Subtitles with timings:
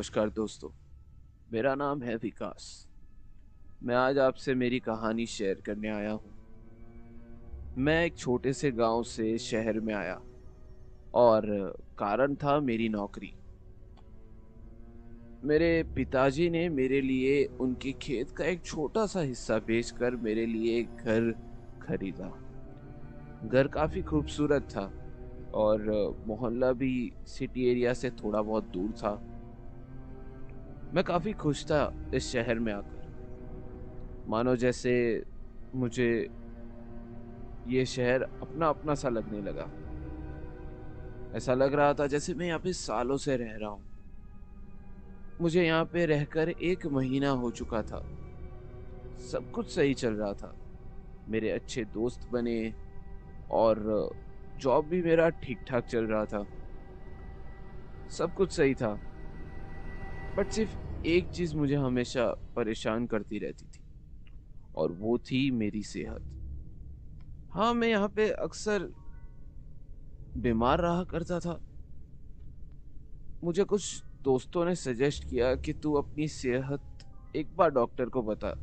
[0.00, 0.68] नमस्कार दोस्तों।
[1.52, 2.88] मेरा नाम है विकास।
[3.82, 6.30] मैं आज आपसे मेरी कहानी शेयर करने आया हूँ।
[7.78, 10.20] मैं एक छोटे से गाँव से शहर में आया
[11.14, 11.42] और
[11.98, 13.32] कारण था मेरी नौकरी।
[15.44, 20.82] मेरे पिताजी ने मेरे लिए उनके खेत का एक छोटा सा हिस्सा बेचकर मेरे लिए
[20.82, 21.32] घर
[21.82, 22.28] खरीदा।
[23.44, 24.92] घर काफ़ी खूबसूरत था
[25.54, 25.84] और
[26.26, 29.26] मोहल्ला भी सिटी एरिया से थोड़ा बहुत दूर था।
[30.94, 35.24] मैं काफ़ी खुश था इस शहर में आकर। मानो जैसे
[35.74, 36.30] मुझे
[37.68, 39.70] ये शहर अपना अपना सा लगने लगा।
[41.36, 43.82] ऐसा लग रहा था जैसे मैं यहाँ पे सालों से रह रहा हूँ।
[45.40, 48.00] मुझे यहाँ पे रहकर एक महीना हो चुका था।
[49.32, 50.56] सब कुछ सही चल रहा था।
[51.28, 52.74] मेरे अच्छे दोस्त बने
[53.50, 54.10] और
[54.56, 56.46] जॉब भी मेरा ठीक ठाक चल रहा था।
[58.10, 59.00] सब कुछ सही था।
[60.36, 63.84] बट सिर्फ़ एक चीज़ मुझे हमेशा परेशान करती रहती थी,
[64.74, 66.22] और वो थी मेरी सेहत।
[67.52, 68.88] हाँ मैं यहाँ पे अक्सर
[70.34, 71.60] बीमार रहा करता था।
[73.42, 76.80] मुझे कुछ दोस्तों ने सजेस्ट किया कि तू अपनी सेहत
[77.34, 78.54] एक बार डॉक्टर को बता।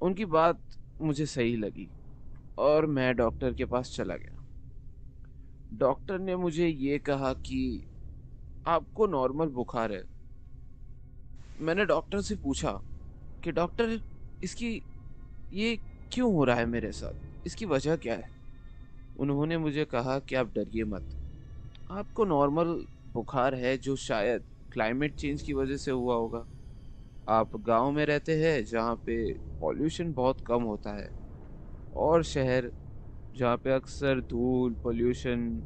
[0.00, 0.60] उनकी बात
[1.02, 1.88] मुझे सही लगी,
[2.58, 4.44] और मैं डॉक्टर के पास चला गया।
[5.72, 7.87] डॉक्टर ने मुझे ये कहा कि
[8.68, 10.02] आपको नॉर्मल बुखार है।
[11.58, 12.70] मैंने डॉक्टर से पूछा
[13.42, 14.00] कि डॉक्टर
[14.42, 14.82] इसकी,
[15.52, 15.78] ये
[16.12, 17.14] क्यों हो रहा है मेरे साथ?
[17.46, 18.30] इसकी वजह क्या है?
[19.16, 21.04] उन्होंने मुझे कहा कि, आप डरिए मत।
[21.90, 26.46] आपको नॉर्मल बुखार है जो शायद क्लाइमेट चेंज की वजह से हुआ होगा।
[27.26, 31.10] आप गाँव में रहते हैं जहाँ पे पॉल्यूशन बहुत कम होता है
[31.96, 32.72] और शहर
[33.34, 35.64] जहाँ पे अक्सर धूल पोल्यूशन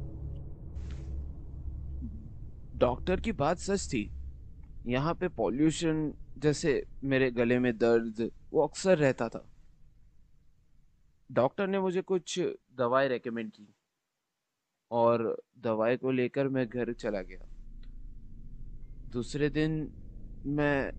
[2.75, 4.11] डॉक्टर की बात सच थी।
[4.87, 9.49] यहाँ पे पॉल्यूशन, जैसे मेरे गले में दर्द, वो अक्सर रहता था।
[11.31, 12.39] डॉक्टर ने मुझे कुछ
[12.75, 13.75] दवाई रेकमेंड की
[14.91, 17.49] और दवाई को लेकर मैं घर चला गया।
[19.09, 19.93] दूसरे दिन
[20.45, 20.91] मैं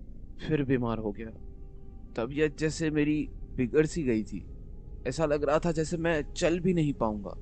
[0.48, 1.30] फिर बीमार हो गया।
[2.16, 4.46] तबीयत जैसे मेरी बिगड़ सी गई थी।
[5.06, 7.34] ऐसा लग रहा था जैसे मैं चल भी नहीं पाऊँगा।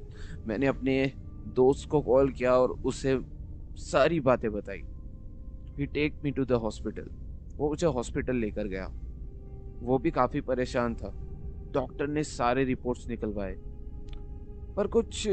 [0.46, 1.12] मैंने अपने
[1.46, 3.16] दोस्त को कॉल किया और उसे
[3.78, 4.82] सारी बातें बताई।
[5.78, 7.10] He take me to the hospital
[7.58, 8.86] वो मुझे हॉस्पिटल लेकर गया।
[9.82, 11.12] वो भी काफ़ी परेशान था।
[11.74, 13.54] डॉक्टर ने सारे रिपोर्ट्स निकलवाए।
[14.76, 15.28] पर कुछ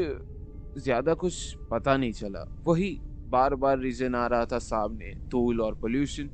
[0.78, 2.90] ज़्यादा कुछ पता नहीं चला। वही
[3.28, 6.30] बार बार रीजन आ रहा था सामने, धूल और पोल्यूशन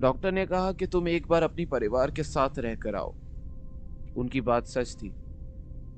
[0.00, 3.14] डॉक्टर ने कहा कि तुम एक बार अपनी परिवार के साथ रहकर आओ।
[4.16, 5.12] उनकी बात सच थी।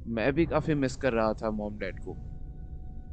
[0.06, 2.16] मैं भी काफ़ी मिस कर रहा था मॉम डैड को।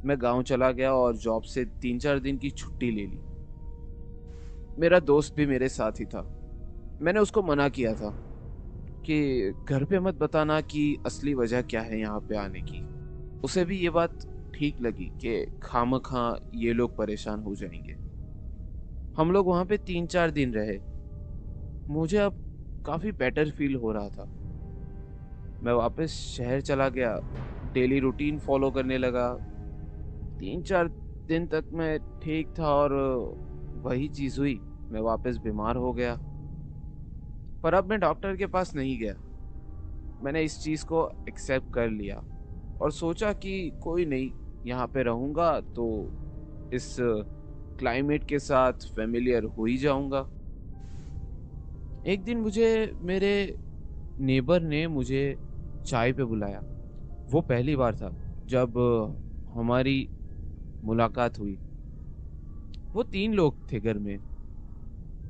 [0.04, 3.20] मैं गाँव चला गया और जॉब से तीन चार दिन की छुट्टी ले ली।
[4.78, 6.22] मेरा दोस्त भी मेरे साथ ही था।
[7.02, 8.10] मैंने उसको मना किया था
[9.06, 12.82] कि घर पे मत बताना कि असली वजह क्या है यहाँ पे आने की।
[13.44, 14.18] उसे भी ये बात
[14.54, 17.96] ठीक लगी कि खाम खा ये लोग परेशान हो जाएँगे।
[19.16, 20.80] हम लोग वहाँ पे तीन चार दिन रहे।
[21.90, 22.34] मुझे अब
[22.86, 24.24] काफ़ी बेटर फील हो रहा था।
[25.62, 27.20] मैं वापस शहर चला गया।
[27.74, 29.49] डेली रूटीन फॉलो करने लगा।
[30.40, 30.88] तीन चार
[31.26, 32.92] दिन तक मैं ठीक था और
[33.84, 34.54] वही चीज़ हुई।
[34.90, 36.14] मैं वापस बीमार हो गया।
[37.62, 39.14] पर अब मैं डॉक्टर के पास नहीं गया।
[40.24, 42.16] मैंने इस चीज़ को एक्सेप्ट कर लिया
[42.82, 44.30] और सोचा कि कोई नहीं,
[44.66, 45.86] यहाँ पे रहूँगा तो
[46.74, 46.96] इस
[47.78, 50.20] क्लाइमेट के साथ फेमिलियर हो ही जाऊँगा।
[52.06, 53.56] एक दिन मुझे, मेरे
[54.20, 55.38] नेबर ने मुझे
[55.86, 56.60] चाय पे बुलाया।
[57.30, 58.10] वो पहली बार था
[58.46, 58.78] जब
[59.54, 60.08] हमारी
[60.84, 61.58] मुलाकात हुई।
[62.94, 64.18] वो तीन लोग थे घर में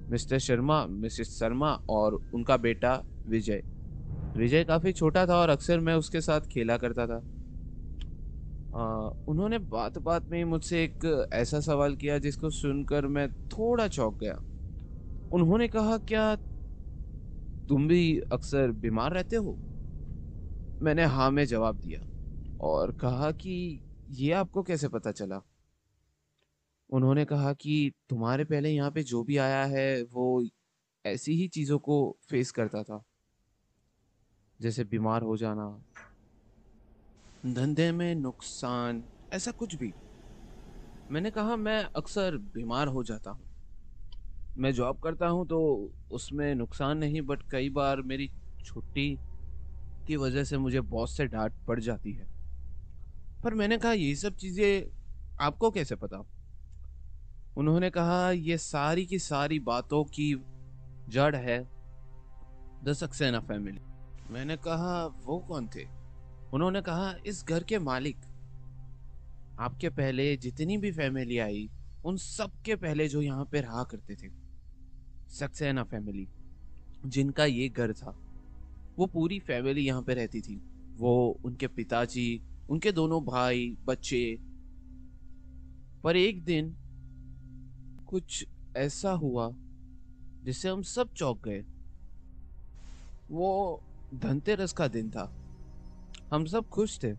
[0.09, 3.63] मिस्टर शर्मा मिसेस शर्मा और उनका बेटा विजय।
[4.37, 7.23] विजय काफ़ी छोटा था और अक्सर मैं उसके साथ खेला करता था।
[8.75, 14.19] आ, उन्होंने बात बात में मुझसे एक ऐसा सवाल किया जिसको सुनकर मैं थोड़ा चौंक
[14.21, 14.41] गया।
[15.33, 16.37] उन्होंने कहा क्या
[17.69, 19.59] तुम भी अक्सर बीमार रहते हो?
[20.83, 22.01] मैंने हाँ में जवाब दिया
[22.61, 23.81] और कहा कि
[24.11, 25.43] ये आपको कैसे पता चला?
[26.91, 30.45] उन्होंने कहा कि तुम्हारे पहले यहाँ पे जो भी आया है, वो
[31.07, 33.05] ऐसी ही चीज़ों को फेस करता था।
[34.61, 35.85] जैसे बीमार हो जाना,
[37.47, 39.93] धंधे में नुकसान, ऐसा कुछ भी।
[41.11, 43.49] मैंने कहा, मैं अक्सर बीमार हो जाता हूँ।
[44.59, 48.29] मैं जॉब करता हूँ तो उसमें नुकसान नहीं बट कई बार मेरी
[48.65, 49.19] छुट्टी
[50.07, 52.40] की वजह से मुझे बॉस से डांट पड़ जाती है।
[53.45, 54.91] पर मैंने कहा, ये सब चीज़ें
[55.41, 56.25] आपको कैसे पता?
[57.57, 60.35] उन्होंने कहा, ये सारी की सारी बातों की
[61.09, 61.59] जड़ है
[62.85, 63.81] द सक्सेना फैमिली।
[64.31, 65.85] मैंने कहा, वो कौन थे?
[66.55, 68.17] उन्होंने कहा, इस घर के मालिक।
[69.61, 71.71] आपके पहले जितनी भी फैमिली आई,
[72.05, 74.31] उन सब के पहले जो यहाँ पे रहा करते थे,
[75.29, 76.29] सक्सेना फैमिली,
[77.07, 78.11] जिनका ये घर था,
[78.99, 80.63] वो पूरी फैमिली यहाँ पे रहती थी।
[80.97, 84.39] वो उनके पिताजी उनके दोनों भाई, बच्चे।
[86.05, 86.77] पर एक दिन
[88.07, 88.47] कुछ
[88.77, 89.51] ऐसा हुआ
[90.45, 91.65] जिससे हम सब चौंक गए।
[93.31, 93.81] वो
[94.15, 95.37] धनतेरस का दिन था।
[96.33, 97.13] हम सब खुश थे।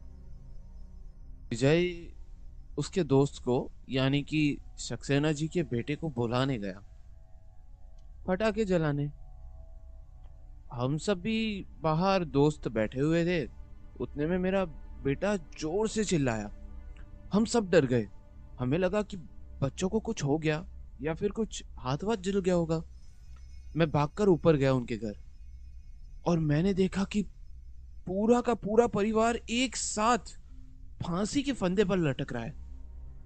[1.49, 2.07] विजय
[2.77, 6.83] उसके दोस्त को, यानी कि सक्सेना जी के बेटे को बुलाने गया।
[8.27, 9.11] पटाखे जलाने।
[10.73, 13.49] हम सब भी बाहर दोस्त बैठे हुए थे।
[13.99, 14.65] उतने में मेरा
[15.03, 16.51] बेटा ज़ोर से चिल्लाया।
[17.33, 18.07] हम सब डर गए।
[18.59, 19.17] हमें लगा कि
[19.61, 20.65] बच्चों को कुछ हो गया
[21.01, 22.83] या फिर कुछ हाथ वाथ जल गया होगा।
[23.75, 25.15] मैं भागकर ऊपर गया उनके घर
[26.25, 27.21] और मैंने देखा कि
[28.07, 30.17] पूरा का पूरा परिवार एक साथ
[31.03, 32.53] फांसी के फंदे पर लटक रहा है।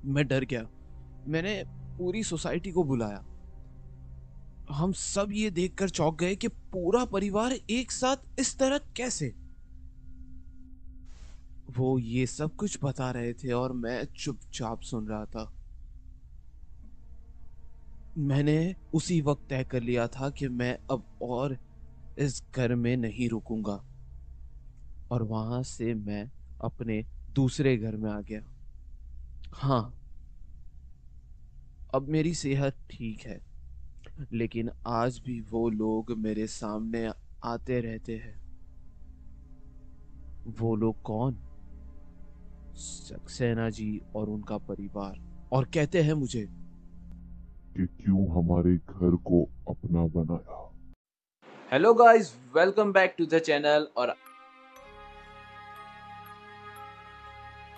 [0.06, 0.68] मैं डर गया।
[1.28, 1.64] मैंने
[1.98, 3.26] पूरी सोसाइटी को बुलाया।
[4.72, 9.34] हम सब ये देखकर चौंक गए कि पूरा परिवार एक साथ इस तरह कैसे?
[11.70, 15.52] वो ये सब कुछ बता रहे थे और मैं चुपचाप सुन रहा था।
[18.18, 21.58] मैंने उसी वक्त तय कर लिया था कि मैं अब और
[22.20, 23.84] इस घर में नहीं रुकूँगा।
[25.12, 26.30] और वहाँ से मैं
[26.62, 28.42] अपने दूसरे घर में आ गया।
[29.54, 29.94] हाँ
[31.96, 33.40] अब मेरी सेहत ठीक है,
[34.34, 37.10] लेकिन आज भी वो लोग मेरे सामने
[37.44, 38.36] आते रहते हैं।
[40.60, 41.38] वो लोग कौन?
[42.76, 45.20] सक्सेना जी और उनका परिवार।
[45.52, 46.46] और कहते हैं मुझे
[47.76, 50.62] कि क्यों हमारे घर को अपना बनाया?
[51.72, 54.16] Hello guys welcome back to the channel और